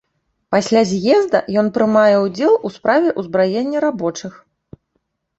[0.53, 4.33] Пасля з'езда ён прымае ўдзел у справе ўзбраення рабочых.